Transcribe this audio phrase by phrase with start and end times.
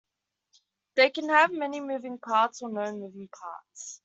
[0.95, 3.99] They can have many moving parts or no moving parts.